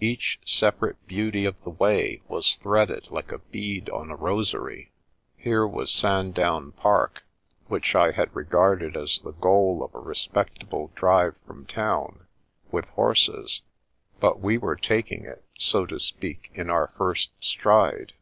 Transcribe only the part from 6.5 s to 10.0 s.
Park, which I had regarded as the goal of a